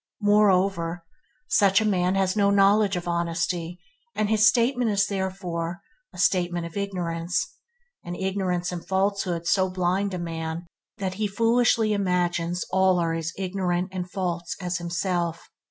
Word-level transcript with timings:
Moreover, 0.23 1.05
such 1.47 1.79
a 1.79 1.85
man 1.85 2.15
has 2.15 2.35
no 2.35 2.49
knowledge 2.49 2.95
of 2.95 3.07
honesty, 3.07 3.79
and 4.15 4.29
his 4.31 4.47
statement 4.49 4.89
is 4.89 5.05
therefore, 5.05 5.81
a 6.11 6.17
statement 6.17 6.65
of 6.65 6.75
ignorance, 6.75 7.53
and 8.03 8.15
ignorance 8.17 8.71
and 8.71 8.83
falsehood 8.83 9.45
so 9.45 9.69
blind 9.69 10.15
a 10.15 10.17
man 10.17 10.65
that 10.97 11.13
he 11.21 11.27
foolishly 11.27 11.93
imagines 11.93 12.65
all 12.71 12.97
are 12.97 13.13
as 13.13 13.31
ignorant 13.37 13.89
and 13.91 14.09
false 14.09 14.55
as 14.59 14.79
himself. 14.79 15.47